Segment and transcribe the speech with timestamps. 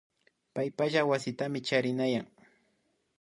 [0.53, 2.25] Paypalaya wasitami charinayan